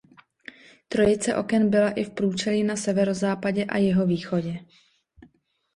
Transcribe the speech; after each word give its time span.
Trojice 0.87 1.35
oken 1.35 1.69
byla 1.69 1.89
i 1.91 2.03
v 2.03 2.09
průčelí 2.09 2.63
na 2.63 2.75
severozápadě 2.75 3.65
a 3.65 3.77
jihovýchodě. 3.77 4.59